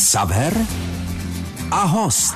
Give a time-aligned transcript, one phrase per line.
[0.00, 0.52] Xaver
[1.70, 2.34] a host.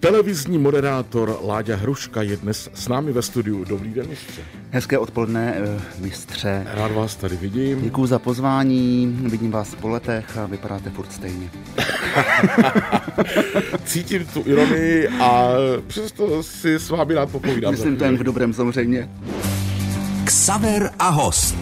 [0.00, 3.64] Televizní moderátor Láďa Hruška je dnes s námi ve studiu.
[3.64, 4.40] Dobrý den, mistře.
[4.70, 6.66] Hezké odpoledne, eh, mistře.
[6.74, 7.82] Rád vás tady vidím.
[7.82, 11.50] Děkuji za pozvání, vidím vás po letech a vypadáte furt stejně.
[13.84, 15.48] Cítím tu ironii a
[15.86, 17.70] přesto si s vámi rád popovídám.
[17.72, 19.10] Myslím to jen v dobrém samozřejmě.
[20.24, 21.56] Xaver a host.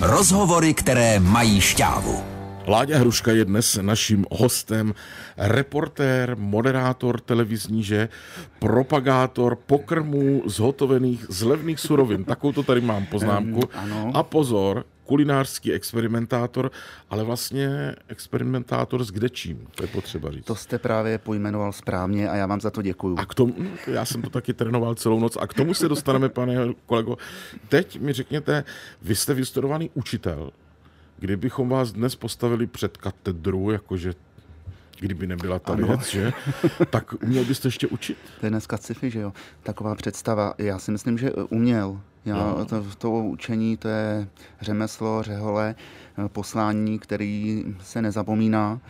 [0.00, 2.35] Rozhovory, které mají šťávu.
[2.66, 4.94] Láďa Hruška je dnes naším hostem,
[5.36, 8.08] reportér, moderátor televizní, že
[8.58, 12.24] propagátor pokrmů zhotovených z levných surovin.
[12.24, 13.60] Takovou to tady mám poznámku.
[14.14, 16.70] A pozor, kulinářský experimentátor,
[17.10, 20.44] ale vlastně experimentátor s kdečím, to je potřeba říct.
[20.44, 23.18] To jste právě pojmenoval správně a já vám za to děkuju.
[23.18, 25.88] A k tomu, no, já jsem to taky trénoval celou noc a k tomu se
[25.88, 27.16] dostaneme, pane kolego.
[27.68, 28.64] Teď mi řekněte,
[29.02, 30.50] vy jste vystudovaný učitel,
[31.18, 34.14] Kdybychom vás dnes postavili před katedru, jakože
[35.00, 35.86] kdyby nebyla ta ano.
[35.86, 36.32] věc, že?
[36.90, 38.18] Tak uměl byste ještě učit?
[38.40, 39.32] To je dneska sci-fi, že jo?
[39.62, 40.54] Taková představa.
[40.58, 42.00] Já si myslím, že uměl.
[42.24, 42.64] Já, no.
[42.64, 44.28] to, to učení, to je
[44.60, 45.74] řemeslo, řehole,
[46.28, 48.80] poslání, který se nezapomíná,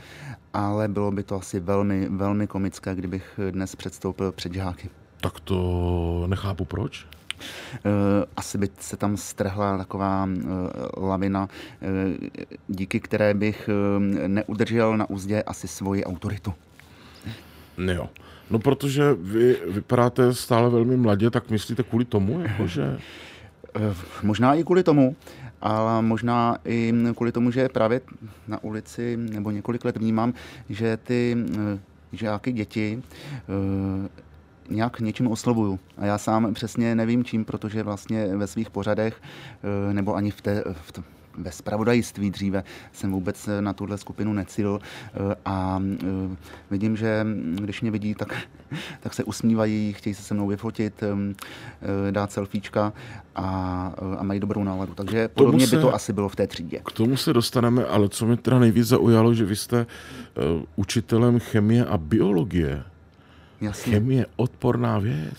[0.55, 4.91] ale bylo by to asi velmi, velmi komické, kdybych dnes předstoupil před žáky.
[5.21, 7.07] Tak to nechápu proč.
[7.75, 10.45] Eh, asi by se tam strhla taková eh,
[10.97, 11.49] lavina,
[11.83, 11.87] eh,
[12.69, 13.71] díky které bych
[14.27, 16.55] neudržel na úzdě asi svoji autoritu.
[17.79, 18.09] Jo.
[18.51, 22.99] No protože vy vypadáte stále velmi mladě, tak myslíte kvůli tomu, jakože...
[24.23, 25.17] Možná i kvůli tomu,
[25.61, 28.01] ale možná i kvůli tomu, že právě
[28.49, 30.35] na ulici nebo několik let vnímám,
[30.69, 31.37] že ty
[32.13, 33.03] žáky, děti
[34.71, 35.79] nějak něčím oslovuju.
[35.99, 40.41] A já sám přesně nevím čím, protože vlastně ve svých pořadech eh, nebo ani v
[40.41, 41.03] té, v té
[41.39, 46.37] ve spravodajství dříve jsem vůbec na tuhle skupinu necil eh, a eh,
[46.71, 48.35] vidím, že když mě vidí, tak,
[49.01, 51.05] tak se usmívají, chtějí se se mnou vyfotit,
[52.11, 52.93] dát selfiečka
[53.35, 53.45] a,
[54.19, 54.95] a mají dobrou náladu.
[54.95, 56.81] Takže podobně se, by to asi bylo v té třídě.
[56.87, 59.87] K tomu se dostaneme, ale co mě teda nejvíc zaujalo, že vy jste
[60.77, 62.85] učitelem chemie a biologie.
[63.61, 63.93] Jasně.
[63.93, 65.35] Chemie odporná věc.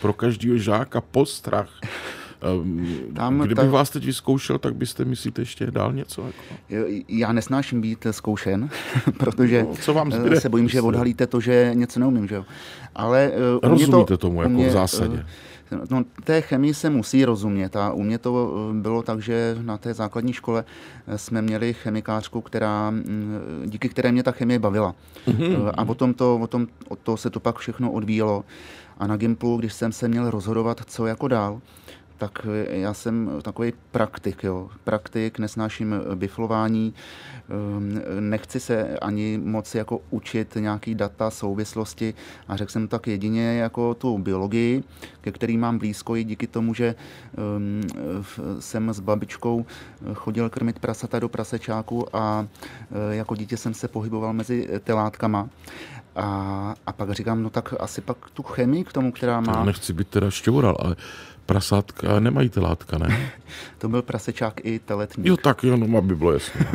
[0.00, 1.70] Pro každého žáka postrach.
[2.42, 3.70] Ehm, Tam Kdybych ta...
[3.70, 6.26] vás teď vyzkoušel, tak byste myslíte ještě dál něco?
[6.26, 6.86] Jako?
[7.08, 8.70] Já nesnáším být zkoušen,
[9.18, 10.40] protože no, co vám zbyde?
[10.40, 12.28] se bojím, že odhalíte to, že něco neumím.
[12.28, 12.44] Že jo?
[12.94, 13.30] Ale
[13.62, 15.14] uh, Rozumíte to, tomu jako mě, v zásadě?
[15.14, 15.20] Uh,
[15.90, 19.78] No, té chemii se musí rozumět a u mě to eh, bylo tak, že na
[19.78, 20.64] té základní škole
[21.06, 24.94] eh, jsme měli chemikářku, která, mm, díky které mě ta chemie bavila.
[25.26, 25.72] Mm-hmm.
[25.74, 28.44] A potom to, o tom, o to se to pak všechno odvíjelo.
[28.98, 31.60] A na Gimplu, když jsem se měl rozhodovat, co jako dál,
[32.22, 34.70] tak já jsem takový praktik, jo.
[34.84, 36.94] Praktik, nesnáším biflování,
[37.50, 42.14] ehm, nechci se ani moc jako učit nějaký data, souvislosti
[42.48, 44.82] a řekl jsem tak jedině jako tu biologii,
[45.20, 47.82] ke který mám blízko i díky tomu, že ehm,
[48.60, 49.66] jsem s babičkou
[50.14, 52.46] chodil krmit prasata do prasečáku a
[53.10, 55.48] jako dítě jsem se pohyboval mezi telátkama.
[56.16, 59.52] A, a pak říkám, no tak asi pak tu chemii k tomu, která má...
[59.52, 60.96] Já nechci být teda šťoural, ale
[61.52, 63.32] prasátka nemají telátka, ne?
[63.78, 65.26] to byl prasečák i teletník.
[65.26, 66.66] Jo, tak jo, no, aby bylo jasné.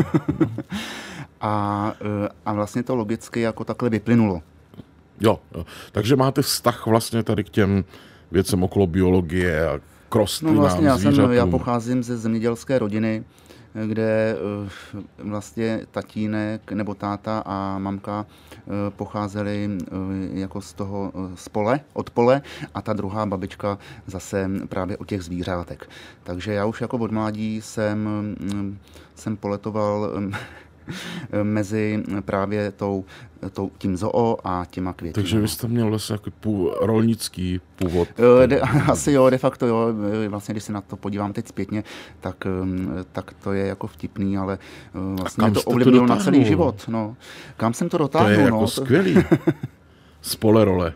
[1.41, 1.93] a,
[2.25, 4.41] e, a vlastně to logicky jako takhle vyplynulo.
[5.21, 7.83] Jo, jo, takže máte vztah vlastně tady k těm
[8.31, 9.79] věcem okolo biologie a
[10.09, 13.23] k rostlinám, No vlastně já, jsem, já pocházím ze zemědělské rodiny,
[13.85, 19.93] kde eh, vlastně tatínek nebo táta a mamka eh, pocházeli eh,
[20.39, 22.41] jako z toho spole, od pole
[22.73, 25.89] a ta druhá babička zase právě o těch zvířátek.
[26.23, 27.99] Takže já už jako od mládí jsem,
[28.39, 28.77] mm,
[29.15, 30.11] jsem poletoval
[31.44, 33.06] mezi právě tou,
[33.53, 35.14] tou, tím zoo a těma květy.
[35.14, 38.08] Takže vy jste měl vlastně jako půl, rolnický původ.
[38.46, 38.62] De,
[38.92, 39.78] asi jo, de facto jo.
[40.30, 41.84] Vlastně, když se na to podívám teď zpětně,
[42.20, 44.59] tak, um, tak to je jako vtipný, ale
[44.96, 46.86] uh, vlastně to ovlivnilo na celý život.
[46.88, 47.16] No.
[47.57, 48.25] Kam jsem to dotáhl?
[48.25, 48.66] To je no?
[49.16, 49.38] jako
[50.22, 50.38] skvělý.
[50.38, 50.94] Spolerole.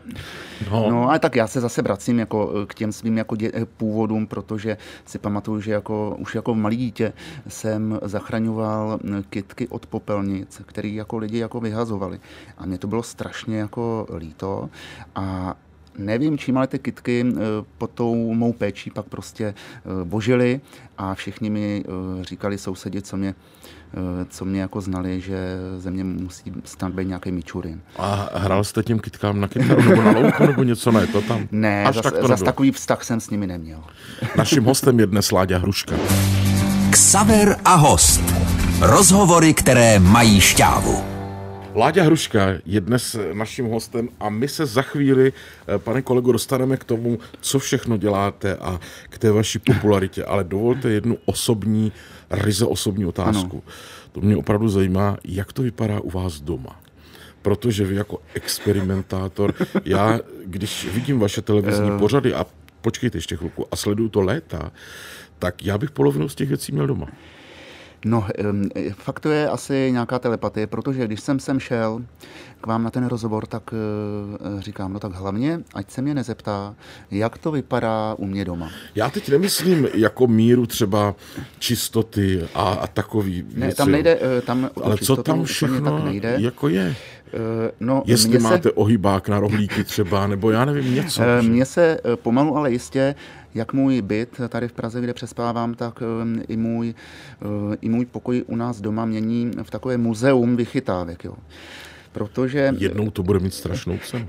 [0.71, 0.89] No.
[0.89, 4.77] no, ale tak já se zase vracím jako k těm svým jako dě, původům, protože
[5.05, 7.13] si pamatuju, že jako, už jako malý dítě
[7.47, 12.19] jsem zachraňoval kitky od popelnic, které jako lidi jako vyhazovali.
[12.57, 14.69] A mě to bylo strašně jako líto
[15.15, 15.55] a
[15.97, 17.39] nevím, čím ale ty kitky eh,
[17.77, 20.61] pod tou mou péčí pak prostě eh, božily
[20.97, 23.35] a všichni mi eh, říkali sousedi, co mě
[24.29, 27.81] co mě jako znali, že ze mě musí snad být nějaký mičurin.
[27.97, 31.07] A hrál jste tím kytkám na kytaru nebo na louku nebo něco ne?
[31.07, 33.79] To tam ne, Až zas, tak to zas takový vztah jsem s nimi neměl.
[34.37, 35.95] Naším hostem je dnes Láďa Hruška.
[36.91, 38.21] Ksaver a host.
[38.81, 41.20] Rozhovory, které mají šťávu.
[41.75, 46.77] Láďa Hruška je dnes naším hostem a my se za chvíli, eh, pane kolego, dostaneme
[46.77, 48.79] k tomu, co všechno děláte a
[49.09, 51.91] k té vaší popularitě, ale dovolte jednu osobní,
[52.31, 53.63] ryze osobní otázku.
[53.65, 53.73] Ano.
[54.11, 56.81] To mě opravdu zajímá, jak to vypadá u vás doma
[57.41, 59.53] protože vy jako experimentátor,
[59.85, 61.99] já, když vidím vaše televizní eh.
[61.99, 62.45] pořady a
[62.81, 64.71] počkejte ještě chvilku a sleduju to léta,
[65.39, 67.07] tak já bych polovinu z těch věcí měl doma.
[68.05, 68.27] No,
[68.93, 72.01] fakt to je asi nějaká telepatie, protože když jsem sem šel
[72.61, 76.75] k vám na ten rozhovor, tak eh, říkám, no tak hlavně, ať se mě nezeptá,
[77.11, 78.69] jak to vypadá u mě doma.
[78.95, 81.15] Já teď nemyslím jako míru třeba
[81.59, 86.03] čistoty a, a takový Ne, věci, tam nejde, eh, tam Ale co tam všechno tak
[86.03, 86.35] nejde.
[86.39, 86.95] jako je?
[87.33, 88.71] Eh, no, Jestli máte se...
[88.71, 91.21] ohybák na rohlíky třeba, nebo já nevím, něco.
[91.41, 93.15] Mně se pomalu, ale jistě
[93.55, 96.03] jak můj byt tady v Praze, kde přespávám, tak
[96.47, 96.93] i můj,
[97.81, 101.23] i můj pokoj u nás doma mění v takové muzeum vychytávek.
[101.25, 101.33] Jo.
[102.11, 102.73] Protože...
[102.77, 104.27] Jednou to bude mít strašnou cenu.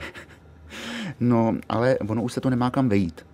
[1.21, 3.27] No, ale ono už se to nemá kam vejít.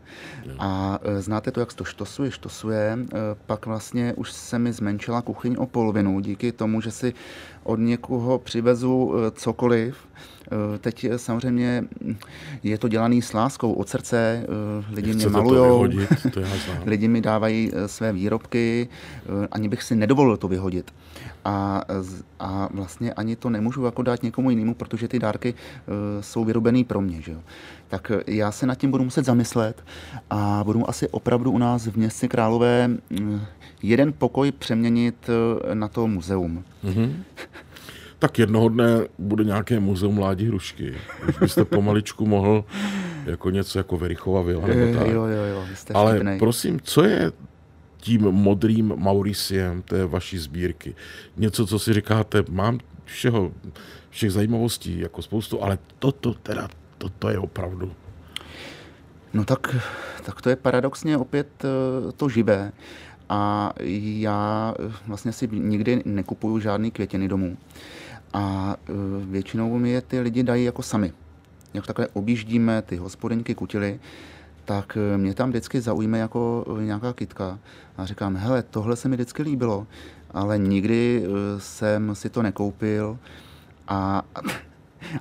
[0.58, 3.08] A uh, znáte to, jak to štosuje, štosuje, uh,
[3.46, 7.14] pak vlastně už se mi zmenšila kuchyň o polovinu díky tomu, že si
[7.62, 10.37] od někoho přivezu cokoliv, Eh,
[10.80, 11.84] teď samozřejmě
[12.62, 15.88] je to dělaný s láskou od srdce, eh, lidi mě malujou,
[16.86, 18.88] lidi mi dávají eh, své výrobky,
[19.52, 20.94] ani bych si nedovolil to vyhodit.
[21.44, 21.84] A,
[22.40, 25.54] a vlastně ani to nemůžu jako dát někomu jinému, protože ty dárky
[26.20, 27.22] jsou vyrobený pro mě.
[27.22, 27.38] Že jo?
[27.88, 29.84] Tak já se nad tím budu muset zamyslet
[30.30, 33.40] a budu asi opravdu u nás v městě Králové mm,
[33.82, 35.30] jeden pokoj přeměnit
[35.74, 36.64] na to muzeum.
[36.84, 37.12] Mm-hmm
[38.18, 40.94] tak jednoho dne bude nějaké muzeum Ládi Hrušky.
[41.28, 42.64] Už byste pomaličku mohl
[43.26, 45.06] jako něco jako Verichova vila nebo tak.
[45.08, 46.38] Jo, jo, jo, jste Ale vtipnej.
[46.38, 47.32] prosím, co je
[47.96, 50.94] tím modrým Mauriciem té vaší sbírky?
[51.36, 53.52] Něco, co si říkáte, mám všeho,
[54.10, 56.68] všech zajímavostí, jako spoustu, ale toto teda,
[56.98, 57.92] toto je opravdu.
[59.34, 59.76] No tak,
[60.24, 62.72] tak to je paradoxně opět eh, to živé.
[63.28, 63.72] A
[64.20, 64.74] já
[65.06, 67.56] vlastně si nikdy nekupuju žádný květiny domů.
[68.32, 68.92] A e,
[69.24, 71.12] většinou mi je ty lidi dají jako sami.
[71.74, 74.00] Jak takhle objíždíme ty hospodinky, kutily,
[74.64, 77.58] tak e, mě tam vždycky zaujme jako e, nějaká kitka.
[77.96, 79.86] A říkám, hele, tohle se mi vždycky líbilo,
[80.30, 81.24] ale nikdy
[81.58, 83.18] jsem si to nekoupil.
[83.88, 84.22] A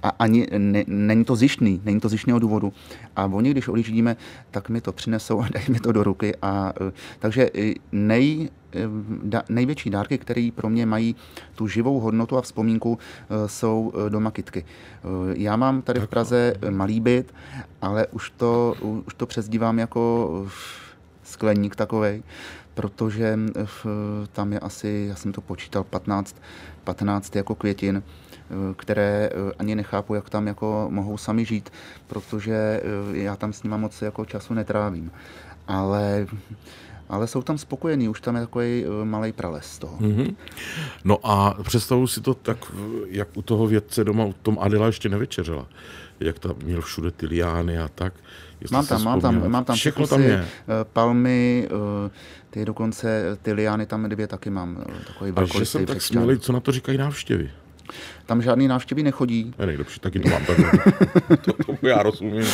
[0.03, 2.73] a ani ne, není to zjištný, není to zjištného důvodu.
[3.15, 4.17] A oni, když odjíždíme,
[4.51, 6.35] tak mi to přinesou a dají mi to do ruky.
[6.41, 7.49] A, e, takže
[7.91, 8.79] nej, e,
[9.23, 11.15] da, největší dárky, které pro mě mají
[11.55, 12.99] tu živou hodnotu a vzpomínku,
[13.45, 14.65] jsou doma kitky.
[15.33, 17.33] Já mám tady v Praze malý byt,
[17.81, 18.75] ale už to,
[19.05, 20.29] už to přezdívám jako
[21.23, 22.23] skleník takovej,
[22.73, 23.39] protože
[24.31, 26.35] tam je asi, já jsem to počítal, 15,
[26.83, 28.03] 15 jako květin
[28.75, 31.69] které eh, ani nechápu, jak tam jako mohou sami žít,
[32.07, 32.53] protože
[33.13, 35.11] eh, já tam s nima moc jako času netrávím.
[35.67, 36.27] Ale
[37.09, 39.97] ale jsou tam spokojení, už tam je takový eh, malý prales z toho.
[39.97, 40.35] Mm-hmm.
[41.03, 42.57] No a představuji si to tak,
[43.07, 45.67] jak u toho vědce doma, u tom Adela ještě nevečeřela,
[46.19, 48.13] jak tam měl všude ty liány a tak.
[48.71, 50.47] Mám tam, mám tam, mám tam všechno tam je.
[50.83, 51.69] palmy,
[52.49, 54.83] ty dokonce, ty liány tam dvě taky mám.
[55.07, 57.51] Takový a že jsem tak smělý, co na to říkají návštěvy?
[58.25, 59.53] Tam žádný návštěvy nechodí.
[59.59, 60.57] Je nejlepší, taky to mám tak.
[61.41, 62.45] to, to, já rozumím.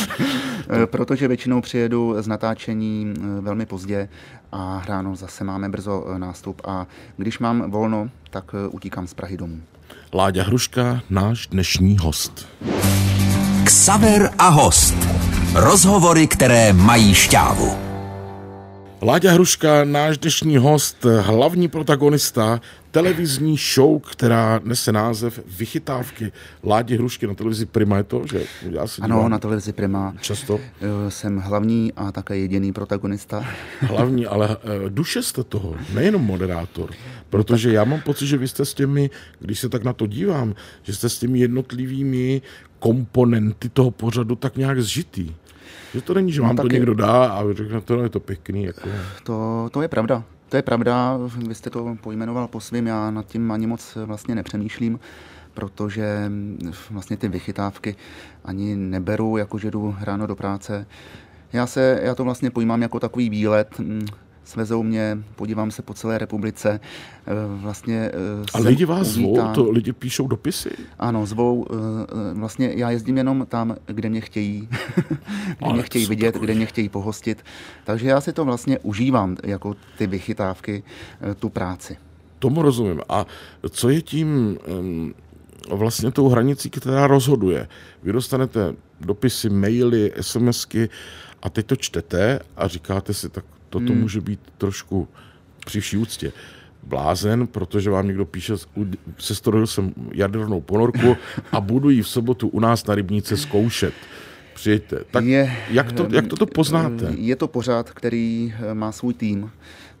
[0.70, 4.08] Eh, protože většinou přijedu z natáčení eh, velmi pozdě
[4.52, 6.86] a ráno zase máme brzo eh, nástup a
[7.16, 9.60] když mám volno, tak utíkám z Prahy domů.
[10.14, 12.48] Láďa Hruška, náš dnešní host.
[13.64, 14.94] Ksaver a host.
[15.54, 17.83] Rozhovory, které mají šťávu.
[19.04, 26.32] Láďa Hruška, náš dnešní host, hlavní protagonista televizní show, která nese název Vychytávky
[26.62, 27.96] Ládě Hrušky na televizi Prima.
[27.96, 30.14] Je to, že já si Ano, na televizi Prima.
[30.20, 30.60] Často.
[30.80, 33.44] Eh, jsem hlavní a také jediný protagonista.
[33.80, 36.90] Hlavní, ale eh, duše jste toho, nejenom moderátor.
[37.30, 40.54] Protože já mám pocit, že vy jste s těmi, když se tak na to dívám,
[40.82, 42.42] že jste s těmi jednotlivými
[42.78, 45.34] komponenty toho pořadu tak nějak zžitý.
[45.94, 48.64] Že to není, že no vám to někdo dá a řekne, to je to pěkný.
[48.64, 48.88] Jako.
[49.22, 50.22] To, to je pravda.
[50.48, 54.34] To je pravda, vy jste to pojmenoval po svým, já nad tím ani moc vlastně
[54.34, 55.00] nepřemýšlím,
[55.54, 56.30] protože
[56.90, 57.96] vlastně ty vychytávky
[58.44, 60.86] ani neberu, jako že jdu ráno do práce.
[61.52, 63.80] Já, se, já to vlastně pojímám jako takový výlet,
[64.44, 66.80] svezou mě, podívám se po celé republice.
[67.26, 69.54] Eh, vlastně eh, A lidi vás uvítán.
[69.54, 69.64] zvou?
[69.64, 70.70] To lidi píšou dopisy?
[70.98, 71.66] Ano, zvou.
[71.70, 74.68] Eh, vlastně já jezdím jenom tam, kde mě chtějí.
[75.58, 77.44] kde mě chtějí vidět, kde mě chtějí pohostit.
[77.84, 80.82] Takže já si to vlastně užívám, jako ty vychytávky,
[81.38, 81.96] tu práci.
[82.38, 83.00] Tomu rozumím.
[83.08, 83.26] A
[83.70, 84.58] co je tím
[85.70, 87.68] vlastně tou hranicí, která rozhoduje.
[88.02, 90.88] Vy dostanete dopisy, maily, SMSky
[91.42, 94.00] a teď to čtete a říkáte si, tak toto hmm.
[94.00, 95.08] může být trošku
[95.66, 96.32] při vší úctě
[96.82, 98.52] blázen, protože vám někdo píše,
[99.18, 101.16] sestrojil jsem jadernou ponorku
[101.52, 103.94] a budu ji v sobotu u nás na Rybníce zkoušet.
[104.54, 105.04] Přijďte.
[105.10, 107.14] Tak je, jak, to, jak to poznáte?
[107.18, 109.50] Je to pořád, který má svůj tým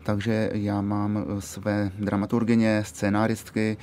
[0.04, 3.76] takže já mám eh, své dramaturgině, scénáristky,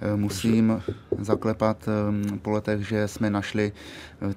[0.00, 0.82] eh, musím
[1.18, 3.72] zaklepat eh, po letech, že jsme našli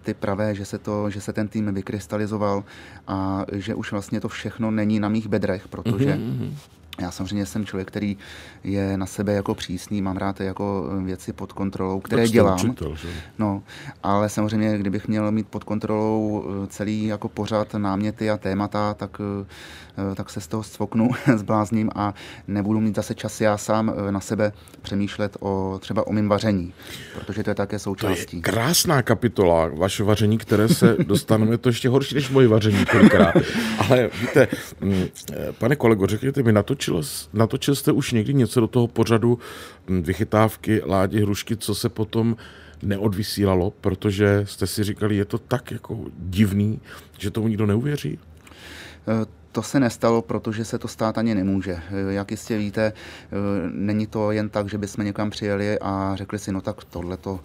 [0.01, 2.63] ty pravé, že se, to, že se ten tým vykrystalizoval
[3.07, 6.53] a že už vlastně to všechno není na mých bedrech, protože mm-hmm.
[6.99, 8.17] Já samozřejmě jsem člověk, který
[8.63, 12.55] je na sebe jako přísný, mám rád jako věci pod kontrolou, které tak dělám.
[12.55, 13.07] Učitel, že?
[13.39, 13.63] No,
[14.03, 19.21] ale samozřejmě, kdybych měl mít pod kontrolou celý jako pořád náměty a témata, tak
[19.97, 22.13] Eh, tak se z toho stvoknu, zblázním a
[22.47, 26.73] nebudu mít zase čas já sám eh, na sebe přemýšlet o třeba o mým vaření,
[27.13, 28.41] protože to je také součástí.
[28.41, 32.85] To je krásná kapitola, vaše vaření, které se dostaneme, to ještě horší než moje vaření
[32.85, 33.35] kolikrát.
[33.89, 34.47] Ale víte,
[34.81, 36.51] mm, eh, pane kolego, řekněte mi,
[36.93, 39.39] natočil, natočil jste už někdy něco do toho pořadu
[39.87, 42.35] mm, vychytávky Ládi Hrušky, co se potom
[42.81, 46.81] neodvysílalo, protože jste si říkali, je to tak jako divný,
[47.17, 48.19] že tomu nikdo neuvěří?
[49.51, 51.79] To se nestalo, protože se to stát ani nemůže.
[52.09, 52.93] Jak jistě víte,
[53.71, 57.39] není to jen tak, že bychom někam přijeli a řekli si, no tak tohle to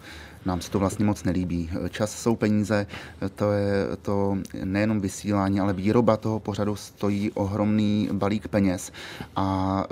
[0.45, 1.69] nám se to vlastně moc nelíbí.
[1.89, 2.87] Čas jsou peníze,
[3.35, 8.91] to je to nejenom vysílání, ale výroba toho pořadu stojí ohromný balík peněz
[9.35, 9.83] a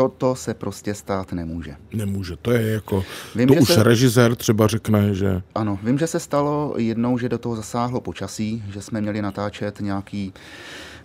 [0.00, 1.76] toto se prostě stát nemůže.
[1.92, 3.04] Nemůže, to je jako,
[3.34, 5.42] vím, to už se, režisér třeba řekne, že...
[5.54, 9.80] Ano, vím, že se stalo jednou, že do toho zasáhlo počasí, že jsme měli natáčet
[9.80, 10.32] nějaký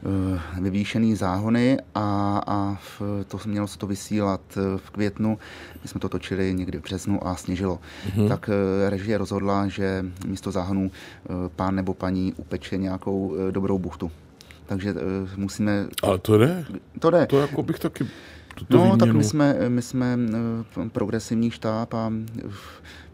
[0.06, 5.38] Eh, vyvýšený záhony a, a v, to mělo se to vysílat eh, v květnu.
[5.84, 7.80] My jsme to točili někdy v březnu a sněžilo.
[8.08, 8.28] Mm-hmm.
[8.28, 10.92] Tak eh, režie rozhodla, že místo záhonů
[11.56, 14.12] pán nebo paní upeče nějakou dobrou buchtu.
[14.66, 14.94] Takže
[15.36, 15.88] musíme...
[16.04, 16.66] Ale to jde?
[17.00, 17.25] To jde.
[17.25, 18.08] To jako bych taky
[18.56, 18.98] tuto no, výměnu.
[18.98, 20.18] tak my jsme, my jsme
[20.92, 22.12] progresivní štáb a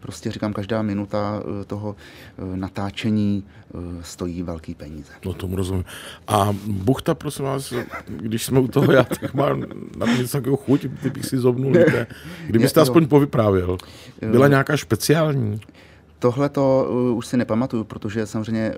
[0.02, 5.12] prostě říkám, každá minuta eh, toho eh, natáčení eh, stojí velký peníze.
[5.24, 5.84] No tomu rozumím.
[6.28, 7.72] A buchta, prosím vás,
[8.06, 9.60] když jsme u toho, já tak mám
[9.96, 11.72] na to něco takovou chuť, kdybych si zobnul,
[12.46, 13.78] kdybyste je, aspoň povyprávěl.
[14.30, 15.60] Byla nějaká speciální?
[16.18, 18.74] Tohle to už si nepamatuju, protože samozřejmě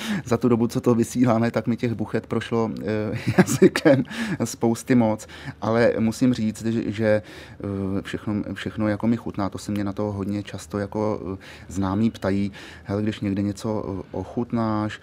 [0.24, 4.04] za tu dobu, co to vysíláme, tak mi těch buchet prošlo eh, jazykem
[4.44, 5.26] spousty moc,
[5.60, 10.02] ale musím říct, že eh, všechno, všechno jako mi chutná, to se mě na to
[10.02, 12.52] hodně často jako eh, známí ptají,
[12.84, 15.00] hele, když někde něco ochutnáš,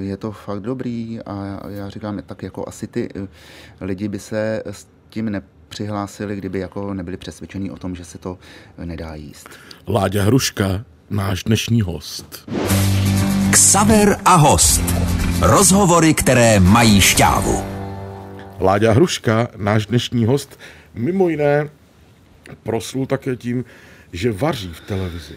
[0.00, 3.08] je to fakt dobrý a já říkám, tak jako asi ty
[3.80, 8.18] lidi by se s tím ne přihlásili, kdyby jako nebyli přesvědčení o tom, že se
[8.18, 8.38] to
[8.84, 9.48] nedá jíst.
[9.88, 12.48] Láďa Hruška, náš dnešní host.
[13.50, 14.82] Ksaver a host.
[15.40, 17.64] Rozhovory, které mají šťávu.
[18.60, 20.60] Láďa Hruška, náš dnešní host,
[20.94, 21.68] mimo jiné
[22.62, 23.64] proslul také tím,
[24.12, 25.34] že vaří v televizi.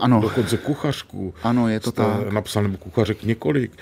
[0.00, 0.20] Ano.
[0.20, 1.34] Dokonce kuchařku.
[1.42, 2.32] Ano, je to tak.
[2.32, 3.72] Napsal nebo kuchařek několik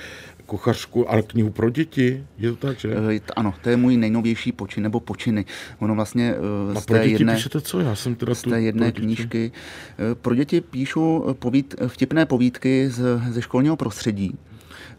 [0.49, 2.89] kuchařku a knihu pro děti, je to tak, že?
[3.17, 5.45] Eh, ano, to je můj nejnovější počin, nebo počiny.
[5.79, 6.35] Ono vlastně
[6.77, 7.81] a z té pro děti jedné, píšete co?
[7.81, 9.53] Já jsem teda z té jedné pro knížky.
[9.53, 14.39] Uh, pro děti píšu povíd, vtipné povídky z, ze školního prostředí.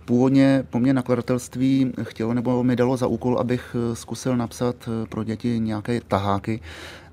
[0.05, 5.59] Původně po mně nakladatelství chtělo nebo mi dalo za úkol, abych zkusil napsat pro děti
[5.59, 6.61] nějaké taháky,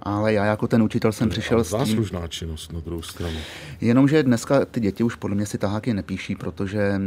[0.06, 1.78] ale já jako ten učitel jsem přišel s tím...
[1.78, 3.36] Záslužná činnost na druhou stranu.
[3.80, 7.00] Jenomže dneska ty děti už podle mě si taháky nepíší, protože...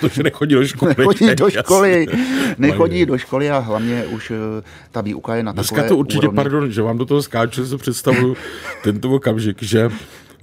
[0.00, 0.94] Protože nechodí do školy.
[0.98, 2.06] Nechodí do školy,
[2.58, 6.18] nechodí do školy a hlavně už eh, ta výuka je na Dneska takové to určitě,
[6.18, 6.36] úrovni.
[6.36, 8.36] pardon, že vám do toho skáču, se představuju
[8.82, 9.90] tento okamžik, že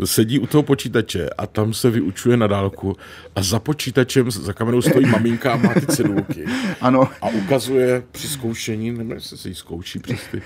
[0.05, 2.97] sedí u toho počítače a tam se vyučuje na dálku
[3.35, 6.45] a za počítačem, za kamerou stojí maminka a má ty cedulky.
[6.81, 7.09] Ano.
[7.21, 10.41] A ukazuje při zkoušení, nevím, jestli se jí zkouší přes ty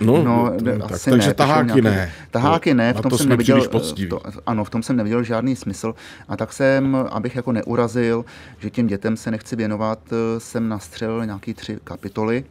[0.00, 0.52] No, no
[0.84, 2.12] asi tak, takže ne, taháky ne.
[2.30, 3.66] Taháky ne, v tom to jsem neviděl,
[4.08, 5.94] to, ano, v tom jsem neviděl žádný smysl.
[6.28, 8.24] A tak jsem, abych jako neurazil,
[8.58, 9.98] že těm dětem se nechci věnovat,
[10.38, 12.44] jsem nastřelil nějaký tři kapitoly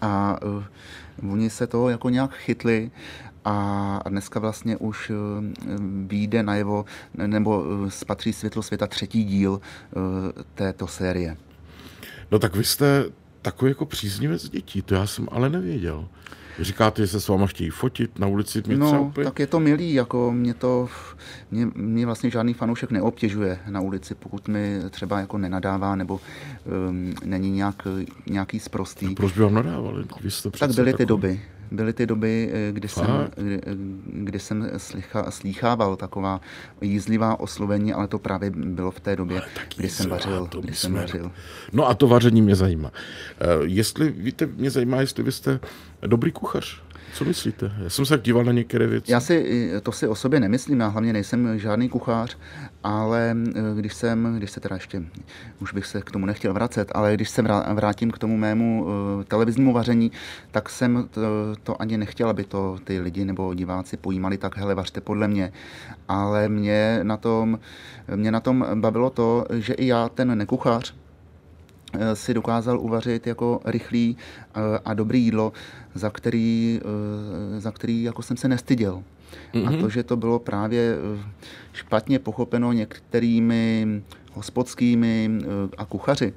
[0.00, 0.38] a
[1.20, 2.90] uh, oni se toho jako nějak chytli
[3.44, 5.12] a dneska vlastně už
[6.06, 6.84] vyjde najevo,
[7.14, 9.60] nebo spatří světlo světa třetí díl
[10.54, 11.36] této série.
[12.30, 13.04] No tak vy jste
[13.42, 16.08] takový jako příznivec dětí, to já jsem ale nevěděl.
[16.60, 18.62] Říkáte, že se s váma chtějí fotit na ulici?
[18.66, 19.24] Mě no, úplně...
[19.24, 20.88] tak je to milý, jako mě to,
[21.50, 26.20] mě, mě vlastně žádný fanoušek neobtěžuje na ulici, pokud mi třeba jako nenadává nebo
[26.88, 27.82] um, není nějak,
[28.26, 29.06] nějaký sprostý.
[29.06, 30.04] Tak proč by vám nadávali?
[30.20, 31.06] Vy jste tak byly ty takový...
[31.06, 31.40] doby.
[31.76, 33.60] Byly ty doby, kdy jsem, kdy,
[34.06, 36.40] kdy jsem slycha, slýchával taková
[36.80, 39.42] jízlivá oslovení, ale to právě bylo v té době,
[39.76, 40.48] kdy jsem vařil.
[40.60, 41.30] Kdy jsem vařil.
[41.72, 42.90] No a to vaření mě zajímá.
[43.62, 45.60] Jestli, víte, mě zajímá, jestli vy jste
[46.06, 46.82] dobrý kuchař.
[47.14, 47.72] Co myslíte?
[47.78, 49.12] Já jsem se díval na některé věci.
[49.12, 52.38] Já si to si o sobě nemyslím, já hlavně nejsem žádný kuchař,
[52.84, 55.02] ale eh, když jsem, když se teda ještě,
[55.60, 57.42] už bych se k tomu nechtěl vracet, ale když se
[57.74, 60.12] vrátím k tomu mému uh, televiznímu vaření,
[60.50, 61.20] tak jsem to,
[61.62, 65.52] to ani nechtěl, aby to ty lidi nebo diváci pojímali tak, hele, vařte podle mě.
[66.08, 67.58] Ale mě na tom,
[68.16, 71.03] mě na tom bavilo to, že i já, ten nekuchař, Eh,
[72.14, 75.52] si dokázal uvařit jako rychlý eh, a dobrý jídlo,
[75.94, 76.80] za který,
[77.56, 79.02] eh, za který jako jsem se nestyděl.
[79.54, 79.66] Mm-hmm.
[79.66, 79.80] A mhm.
[79.80, 80.96] to, že to bylo právě
[81.72, 85.30] špatně pochopeno některými hospodskými
[85.76, 86.34] a kuchaři.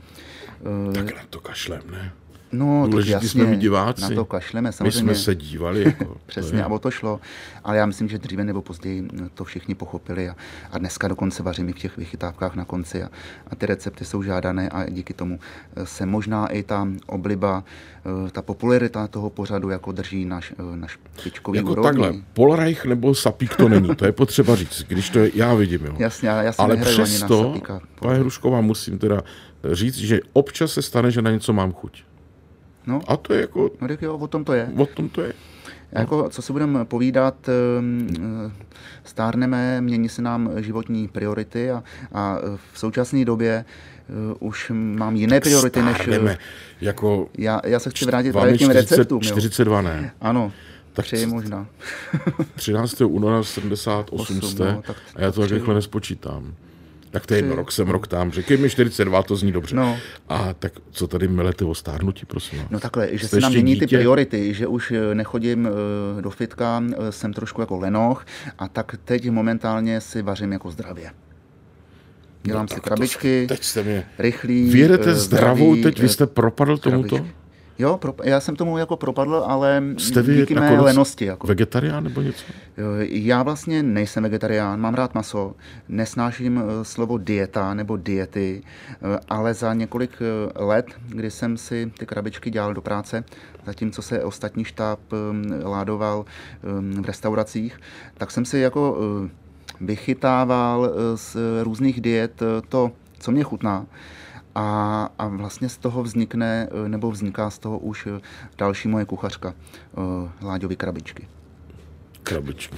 [0.94, 2.12] Tak na to kašlem, ne?
[2.52, 4.02] No, Důležitý jasně, jsme my diváci.
[4.02, 5.04] Na to kašleme, samozřejmě.
[5.10, 5.84] My jsme se dívali.
[5.86, 7.20] Jako, Přesně, a o to šlo.
[7.64, 10.36] Ale já myslím, že dříve nebo později to všichni pochopili a,
[10.72, 13.10] a dneska dokonce vařím i v těch vychytávkách na konci a,
[13.48, 15.40] a ty recepty jsou žádané a díky tomu
[15.76, 17.64] eh, se možná i ta obliba,
[18.28, 21.90] eh, ta popularita toho pořadu jako drží naš, eh, naš špičkový Jako úrovni.
[21.90, 25.86] takhle, Polreich nebo Sapík to není, to je potřeba říct, když to je, já vidím.
[25.86, 25.94] Jo.
[25.98, 27.56] Jasně, já si Ale přesto,
[28.00, 29.22] pane Hrušková, musím teda
[29.72, 32.04] říct, že občas se stane, že na něco mám chuť.
[32.88, 33.02] No.
[33.08, 33.70] A to je jako...
[33.82, 34.70] No tak jo, o tom to je.
[34.78, 35.34] O tom to je.
[35.94, 36.02] No.
[36.02, 38.08] Jako, co si budeme povídat, ehm,
[38.48, 38.52] eh,
[39.04, 42.40] stárneme, mění se nám životní priority a, a
[42.74, 43.66] v současné době
[44.40, 46.38] uh, už mám jiné priority stárneme, než...
[46.82, 49.22] jako já, já se chci vrátit právě k těm receptům.
[49.22, 50.12] 42 ne?
[50.22, 50.52] Ano.
[50.94, 51.68] Tak tři možná.
[52.56, 53.02] 13.
[53.02, 56.54] února 78 jste, no, tak, a já to tak rychle nespočítám.
[57.12, 58.32] Tak to je jedno, rok jsem, rok tam.
[58.32, 59.76] Řekej mi 42, to zní dobře.
[59.76, 59.98] No.
[60.30, 62.62] A tak co tady milete o stárnutí, prosím?
[62.70, 66.84] No takhle, že se nám mění ty priority, že už eh, nechodím eh, do fitka,
[66.92, 68.26] eh, jsem trošku jako lenoch
[68.60, 71.12] a tak teď momentálně si vařím jako zdravě.
[72.44, 74.06] Dělám no, si krabičky, teď jste mě...
[74.20, 77.26] rychlý, Vědete zdravou, teď vy jste propadl tomuto?
[77.80, 81.26] Jo, pro, já jsem tomu jako propadl, ale Jste vy díky mé lenosti.
[81.26, 81.48] Jako.
[81.48, 82.46] Vegetarián nebo něco?
[83.10, 85.56] Já vlastně nejsem vegetarián, mám rád maso,
[85.90, 91.92] nesnáším eh, slovo dieta nebo diety, eh, ale za několik eh, let, kdy jsem si
[91.98, 93.24] ty krabičky dělal do práce,
[93.66, 95.00] zatímco se ostatní štáb
[95.64, 96.26] ládoval
[97.02, 97.80] v restauracích,
[98.18, 98.98] tak jsem si jako
[99.82, 103.86] vychytával z různých diet to, co mě chutná.
[104.60, 108.22] A, a vlastně z toho vznikne, eh, nebo vzniká z toho už eh,
[108.58, 111.28] další moje kuchařka, eh, Láďovy krabičky.
[112.24, 112.78] Krabičky.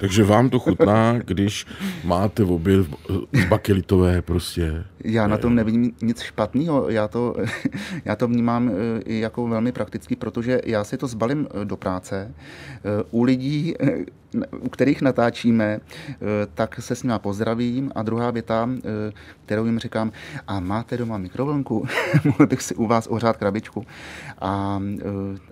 [0.00, 1.66] Takže vám to chutná, když
[2.04, 2.76] máte v obě
[3.48, 4.84] bakelitové prostě.
[5.04, 6.90] Já na tom nevidím nic špatného.
[6.90, 7.36] Já to,
[8.04, 8.70] já to vnímám
[9.04, 12.34] i jako velmi praktický, protože já si to zbalím do práce.
[13.10, 13.74] U lidí,
[14.60, 15.80] u kterých natáčíme,
[16.54, 17.92] tak se s nimi pozdravím.
[17.94, 18.70] A druhá věta,
[19.44, 20.12] kterou jim říkám,
[20.46, 21.86] a máte doma mikrovlnku?
[22.24, 23.86] Mohl bych si u vás ohřát krabičku.
[24.40, 24.82] A,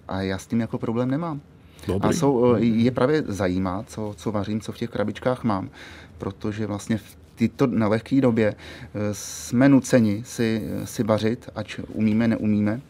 [0.09, 1.41] a já s tím jako problém nemám.
[1.87, 2.09] Dobrý.
[2.09, 5.71] A jsou, eh, je právě zajímá, co, co vařím, co v těch krabičkách mám,
[6.19, 12.81] protože vlastně v této nelehké době eh, jsme nuceni si, si vařit, ať umíme, neumíme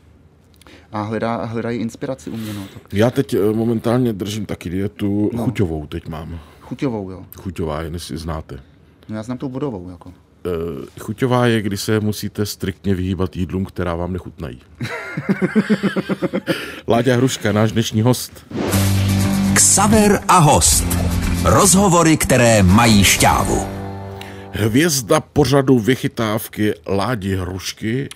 [0.92, 2.54] a hledá, hledají inspiraci u mě.
[2.54, 2.94] No, tak.
[2.94, 5.44] Já teď eh, momentálně držím taky dietu no.
[5.44, 6.40] chuťovou, teď mám.
[6.60, 7.26] Chuťovou, jo.
[7.36, 8.60] Chuťová, jen si znáte.
[9.08, 10.12] No já znám tu vodovou, jako.
[10.46, 14.60] Uh, chuťová je, kdy se musíte striktně vyhýbat jídlům, která vám nechutnají.
[16.88, 18.46] Láďa Hruška, náš dnešní host.
[19.54, 20.84] Ksaver a host.
[21.44, 23.66] Rozhovory, které mají šťávu.
[24.52, 28.08] Hvězda pořadu vychytávky Ládi Hrušky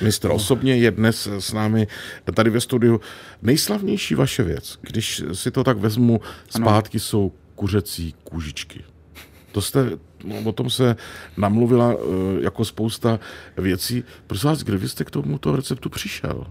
[0.00, 1.86] Mistr osobně je dnes s námi
[2.34, 3.00] tady ve studiu.
[3.42, 7.00] Nejslavnější vaše věc, když si to tak vezmu zpátky, ano.
[7.00, 8.84] jsou kuřecí kůžičky.
[9.52, 9.90] To jste,
[10.44, 10.96] o tom se
[11.36, 12.02] namluvila uh,
[12.40, 13.20] jako spousta
[13.56, 14.04] věcí.
[14.26, 16.46] Prosím vás, kde vy jste k tomuto receptu přišel?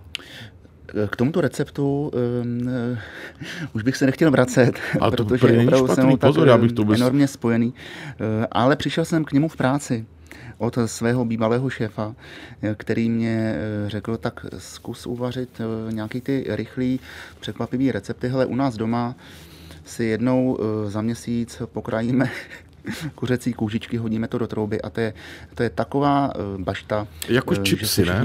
[1.10, 2.12] K tomuto receptu
[2.44, 2.98] um, uh,
[3.74, 6.84] už bych se nechtěl vracet, A to protože opravdu jsem tak pozor, já bych to
[6.84, 7.00] bys...
[7.00, 7.68] enormně spojený.
[7.68, 7.74] Uh,
[8.52, 10.06] ale přišel jsem k němu v práci
[10.58, 12.16] od svého bývalého šéfa,
[12.76, 13.56] který mě
[13.88, 17.00] řekl, tak zkus uvařit nějaký ty rychlý,
[17.40, 18.28] překvapivý recepty.
[18.28, 19.16] Hele, u nás doma
[19.86, 20.58] si jednou
[20.88, 22.30] za měsíc pokrájíme
[23.16, 25.14] kuřecí kůžičky, hodíme to do trouby a to je,
[25.56, 28.24] to je taková uh, bašta, jako uh, čipsy, ne?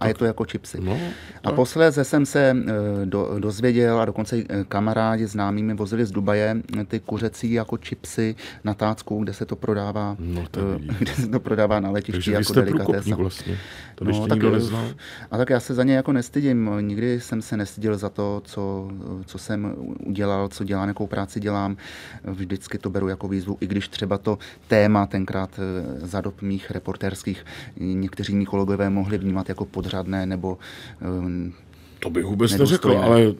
[0.00, 0.78] a je to jako čipsy.
[0.80, 0.98] No,
[1.44, 2.62] a posléze jsem se uh,
[3.04, 6.56] do, dozvěděl a dokonce kamarádi známými vozili z Dubaje
[6.88, 10.60] ty kuřecí jako čipsy na tácku, kde se to prodává, no, to
[10.98, 13.16] kde se to prodává na letišti Takže jako delikatesa.
[13.16, 13.58] vlastně.
[13.94, 14.88] To no, tak, neznal.
[15.30, 16.70] A tak já se za ně jako nestydím.
[16.80, 18.90] Nikdy jsem se nestydil za to, co,
[19.26, 19.74] co jsem
[20.06, 21.76] udělal, co dělám, jakou práci dělám.
[22.24, 26.70] Vždycky to beru jako výzvu, i když třeba to téma tenkrát eh, za dob mých
[26.70, 27.44] reportérských
[27.76, 30.58] někteří mý kolegové mohli vnímat jako podřadné nebo
[31.02, 31.66] eh,
[32.00, 33.34] to bych vůbec neřekl, ale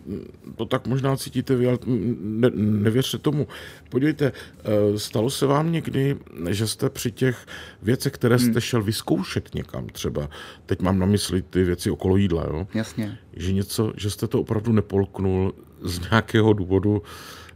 [0.57, 1.79] to tak možná cítíte vy, ale
[2.21, 3.47] ne, nevěřte tomu.
[3.89, 6.17] Podívejte, eh, stalo se vám někdy,
[6.51, 7.47] že jste při těch
[7.83, 8.61] věcech, které jste hmm.
[8.61, 10.29] šel vyzkoušet někam třeba,
[10.67, 12.67] teď mám na mysli ty věci okolo jídla, jo?
[12.75, 13.19] Jasně.
[13.33, 17.03] Že něco, že jste to opravdu nepolknul z nějakého důvodu,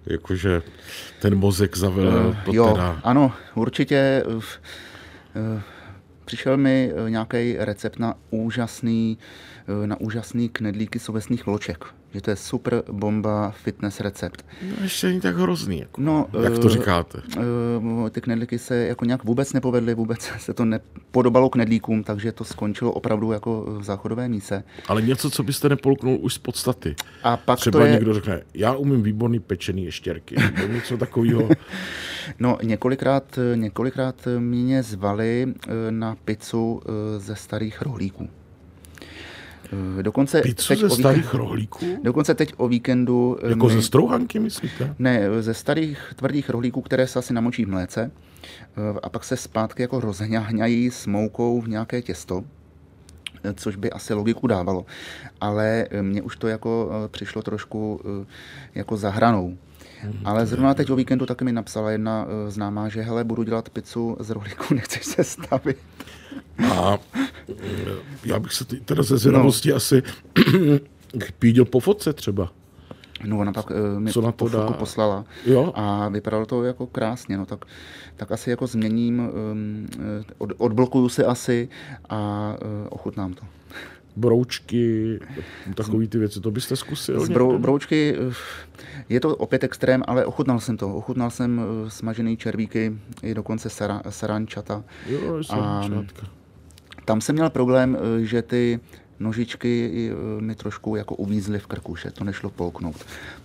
[0.06, 0.62] jakože
[1.20, 3.00] ten mozek zavelel uh, jo, teda...
[3.04, 4.22] ano, určitě.
[4.26, 4.42] Uh, uh,
[6.24, 9.18] přišel mi nějaký recept na úžasný
[9.70, 11.84] Eh, na úžasný knedlíky z ovesných vloček.
[12.14, 14.44] Že to je super bomba fitness recept.
[14.62, 17.22] No, ještě není tak hrozný, jako, no, jak to eh, říkáte.
[17.36, 22.44] Uh, ty knedlíky se jako nějak vůbec nepovedly, vůbec se to nepodobalo knedlíkům, takže to
[22.44, 24.64] skončilo opravdu jako v záchodové míse.
[24.88, 26.96] Ale něco, co byste nepolknul už z podstaty.
[27.22, 27.92] A pak Třeba to je...
[27.92, 31.48] někdo řekne, já umím výborný pečený ještěrky, nebo něco takového.
[32.38, 35.54] no, několikrát, několikrát mě zvali
[35.90, 36.82] na pizzu
[37.18, 38.28] ze starých rohlíků.
[39.98, 41.86] Eh, dokonce Pizzu teď ze o starých víkendu, rohlíků?
[42.02, 43.36] Dokonce teď o víkendu...
[43.42, 44.94] Eh, jako my, ze strouhanky, myslíte?
[44.98, 49.36] Ne, ze starých tvrdých rohlíků, které se asi namočí v mléce eh, a pak se
[49.36, 52.44] zpátky jako rozhňají s moukou v nějaké těsto
[53.54, 54.86] což by asi logiku dávalo.
[55.40, 58.00] Ale mně už to jako přišlo trošku
[58.74, 59.56] jako za hranou.
[60.00, 63.68] Hmm, Ale zrovna teď o víkendu taky mi napsala jedna známá, že hele, budu dělat
[63.68, 65.76] pizzu z rohlíku, nechceš se stavit.
[66.74, 66.98] A
[68.24, 69.76] já bych se teda ze zvědavosti no.
[69.76, 70.02] asi
[71.38, 72.52] píděl po fotce třeba.
[73.24, 74.66] No ona pak uh, mi Co na to dá?
[74.70, 75.72] poslala jo?
[75.74, 77.64] a vypadalo to jako krásně, no tak,
[78.16, 79.18] tak asi jako změním,
[79.52, 79.86] um,
[80.38, 81.68] od, odblokuju se asi
[82.08, 83.42] a uh, ochutnám to.
[84.20, 85.18] Broučky,
[85.74, 87.26] takové ty věci, to byste zkusil?
[87.26, 88.16] Z brou, broučky,
[89.08, 90.94] je to opět extrém, ale ochutnal jsem to.
[90.94, 94.84] Ochutnal jsem smažené červíky, i dokonce sara, sarančata.
[95.06, 96.26] Jo, sarančatka.
[96.26, 96.40] A,
[97.04, 98.80] tam jsem měl problém, eh, že ty
[99.20, 102.96] nožičky eh, mi trošku jako uvízly v krku, že to nešlo polknout.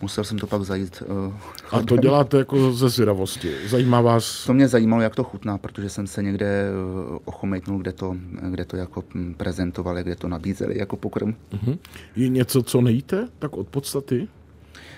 [0.02, 1.04] Musel jsem to pak zajít.
[1.28, 1.34] Uh,
[1.72, 3.52] a to děláte jako ze zvědavosti?
[3.68, 4.46] Zajímá vás?
[4.46, 6.70] To mě zajímalo, jak to chutná, protože jsem se někde
[7.12, 8.18] uh, ochomejtnul, kde to,
[8.50, 9.04] kde to jako
[9.38, 11.30] prezentovali, kde to nabízeli jako pokrm.
[11.30, 11.78] Uh-huh.
[12.16, 14.28] Je něco, co nejíte, tak od podstaty?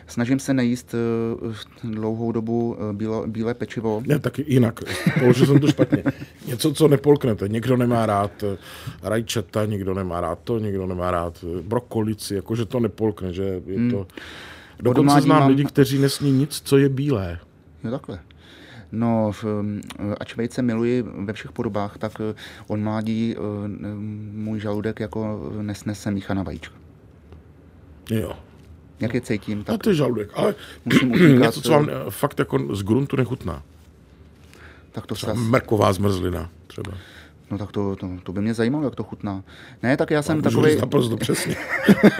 [0.07, 4.03] Snažím se nejíst eh, dlouhou dobu eh, bílo, bílé pečivo.
[4.05, 4.79] Ne, tak jinak.
[5.19, 6.03] Položil jsem to špatně.
[6.47, 7.47] Něco, co nepolknete.
[7.47, 8.57] Někdo nemá rád eh,
[9.03, 13.91] rajčata, někdo nemá rád to, někdo nemá rád brokolici, jakože to nepolkne, že je hmm.
[13.91, 14.07] to...
[14.79, 15.49] Dokonce znám mám...
[15.49, 17.39] lidi, kteří nesní nic, co je bílé.
[17.83, 18.19] Jo, takhle.
[18.91, 19.31] No,
[20.19, 22.11] ač vejce miluji ve všech podobách, tak
[22.67, 23.35] on mládí
[24.33, 26.75] můj žaludek jako nesnese míchaná vajíčka.
[28.09, 28.33] Jo
[28.99, 29.63] jak je cítím.
[29.63, 30.55] Tak a to je žaludek, ale
[30.85, 31.45] musím utíkat.
[31.45, 33.63] něco, co vám eh, fakt jako z gruntu nechutná.
[34.91, 36.91] Tak to třeba mrková zmrzlina třeba.
[37.51, 39.43] No tak to, to, to by mě zajímalo, jak to chutná.
[39.83, 40.75] Ne, tak já jsem takový.
[40.75, 41.55] Naprosto přesně.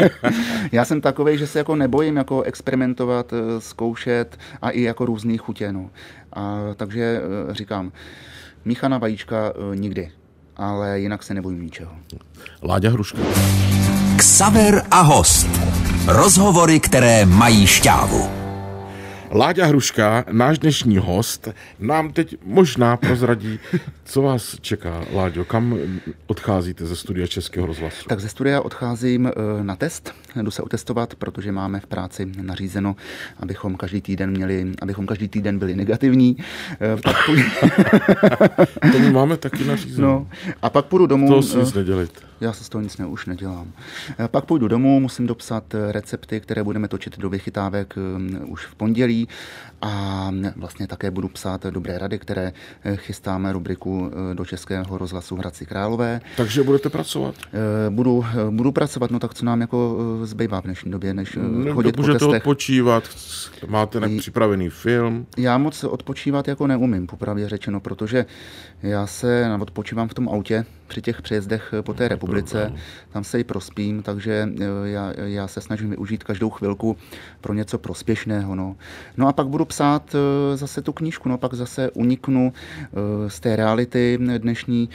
[0.72, 5.38] já jsem takový, že se jako nebojím jako experimentovat, eh, zkoušet a i jako různý
[5.38, 5.72] chutě.
[5.72, 5.90] No.
[6.34, 7.92] A, takže eh, říkám,
[8.66, 10.12] míchaná vajíčka nikdy,
[10.58, 11.92] ale jinak se nebojím ničeho.
[12.63, 13.20] Láďa Hruška.
[14.18, 15.66] Ksaver a host.
[16.08, 18.37] Rozhovory, které mají šťávu.
[19.32, 21.48] Láďa Hruška, náš dnešní host,
[21.80, 23.60] nám teď možná prozradí,
[24.06, 25.80] co vás čeká, Láďo, kam
[26.28, 28.06] odcházíte ze studia Českého rozhlasu?
[28.10, 32.96] Tak ze studia odcházím eh, na test, jdu se otestovat, protože máme v práci nařízeno,
[33.40, 36.38] abychom každý týden měli, abychom každý týden byli negativní.
[36.72, 37.44] Eh, pak půjdu...
[38.92, 40.08] to my máme taky nařízeno.
[40.08, 40.28] No,
[40.62, 41.30] a pak půjdu domů.
[41.30, 42.20] To si nic eh, nedělejte.
[42.42, 43.72] Já se z toho nic ne, už nedělám.
[44.28, 47.96] Pak půjdu domů, musím dopsat recepty, které budeme točit do vychytávek
[48.48, 49.27] už v pondělí czyli
[49.82, 52.54] a vlastně také budu psát dobré rady, které
[52.96, 56.22] chystáme rubriku do Českého rozhlasu Hradci Králové.
[56.38, 57.36] Takže budete pracovat?
[57.90, 61.96] Budu, budu pracovat, no tak co nám jako zbývá v dnešní době, než ne, chodit
[61.96, 62.28] po testech.
[62.28, 63.04] odpočívat,
[63.68, 65.26] máte připravený film?
[65.38, 68.26] Já moc odpočívat jako neumím, popravdě řečeno, protože
[68.84, 72.74] já se odpočívám v tom autě, při těch přejezdech po té republice,
[73.13, 74.50] tam se i prospím, takže
[74.84, 76.98] já, já se snažím využít každou chvilku
[77.42, 78.56] pro něco prospěšného.
[78.56, 78.76] No,
[79.18, 80.15] no a pak budu psát
[80.56, 82.53] zase tu knížku, no pak zase uniknu
[83.27, 84.89] z té reality dnešní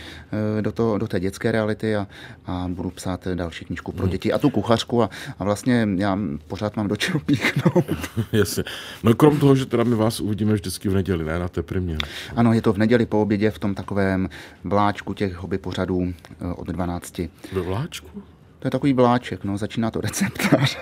[0.60, 2.06] do, to, do té dětské reality a,
[2.46, 4.12] a budu psát další knížku pro hmm.
[4.12, 7.84] děti a tu kuchařku a, a vlastně já pořád mám do čeho píchnout.
[8.32, 8.64] Jasně.
[9.02, 11.98] No krom toho, že teda my vás uvidíme vždycky v neděli, ne na té primě.
[12.36, 14.28] Ano, je to v neděli po obědě v tom takovém
[14.64, 17.18] vláčku těch hobby pořadů eh, od 12.
[17.52, 18.22] Ve vláčku?
[18.62, 20.78] To je takový vláček, no, začíná to receptář.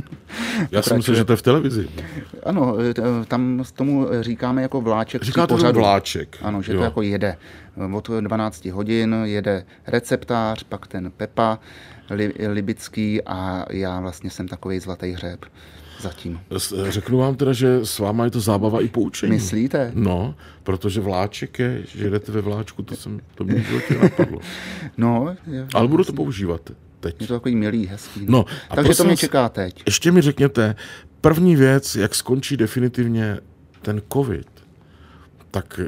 [0.70, 1.88] Já jsem myslel, že to je v televizi.
[2.42, 2.76] Ano,
[3.28, 5.22] tam tomu říkáme jako vláček.
[5.22, 5.80] Říkáte pořadu.
[5.80, 6.36] vláček.
[6.42, 6.78] Ano, že jo.
[6.78, 7.36] to jako jede.
[7.92, 11.58] Od 12 hodin jede receptář, pak ten Pepa,
[12.10, 15.44] li, Libický a já vlastně jsem takový zlatý hřeb
[16.00, 16.40] zatím.
[16.88, 19.32] Řeknu vám teda, že s váma je to zábava i poučení.
[19.32, 19.92] Myslíte?
[19.94, 24.40] No, protože vláček je, že jdete ve vláčku, to, jsem, to mě životě napadlo.
[24.96, 27.20] no, je, Ale budu to používat teď.
[27.20, 28.26] Je to takový milý, hezký.
[28.28, 29.82] No, a Takže to mě čeká teď.
[29.86, 30.74] Ještě mi řekněte,
[31.20, 33.38] první věc, jak skončí definitivně
[33.82, 34.48] ten covid,
[35.50, 35.80] tak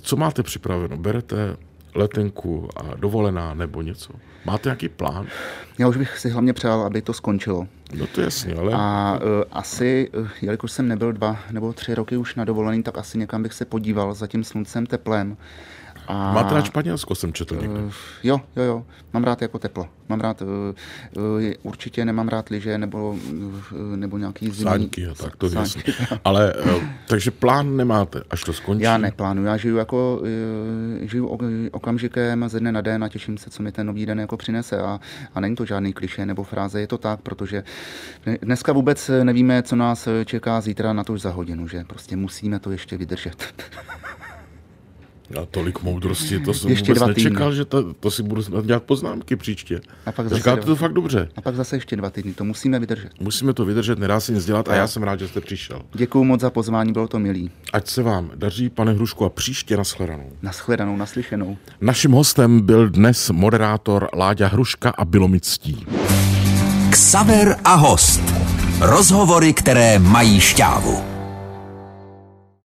[0.00, 0.96] co máte připraveno?
[0.96, 1.56] Berete
[1.94, 4.12] letenku a dovolená nebo něco?
[4.44, 5.26] Máte nějaký plán?
[5.78, 7.66] Já už bych si hlavně přál, aby to skončilo.
[7.94, 8.72] No to jasně, ale...
[8.74, 12.98] A uh, asi, uh, jelikož jsem nebyl dva nebo tři roky už na dovolený, tak
[12.98, 15.36] asi někam bych se podíval za tím sluncem teplem.
[16.08, 16.32] A...
[16.32, 17.80] Máte rád Španělsko, jsem četl někde.
[17.80, 18.84] Uh, jo, jo, jo.
[19.12, 19.88] Mám rád jako teplo.
[20.08, 20.48] Mám rád, uh,
[21.16, 24.62] uh, určitě nemám rád liže nebo, uh, nebo nějaký zimní...
[24.62, 25.82] Sáňky a tak, to je jasný.
[26.24, 28.84] Ale, uh, takže plán nemáte, až to skončí?
[28.84, 30.20] Já neplánuju, já žiju jako,
[31.00, 31.26] uh, žiju
[31.72, 34.78] okamžikem ze dne na den a těším se, co mi ten nový den jako přinese
[34.78, 35.00] a,
[35.34, 37.64] a není to žádný kliše nebo fráze, je to tak, protože
[38.42, 42.58] dneska vůbec nevíme, co nás čeká zítra na to už za hodinu, že prostě musíme
[42.58, 43.64] to ještě vydržet.
[45.42, 47.56] A tolik moudrosti, to jsem ještě vůbec nečekal, týdny.
[47.56, 49.80] že to, to si budu dělat poznámky příště.
[50.06, 51.28] A pak zase Říkáte to fakt dobře.
[51.36, 53.10] A pak zase ještě dva týdny, to musíme vydržet.
[53.20, 55.82] Musíme to vydržet, nedá se nic dělat a, a já jsem rád, že jste přišel.
[55.92, 57.50] Děkuji moc za pozvání, bylo to milý.
[57.72, 60.30] Ať se vám daří, pane Hrušku, a příště nashledanou.
[60.42, 61.56] Nashledanou, naslyšenou.
[61.80, 65.86] Naším hostem byl dnes moderátor Láďa Hruška a bylo mi ctí.
[66.90, 68.20] Ksaver a host.
[68.80, 71.09] Rozhovory, které mají šťávu.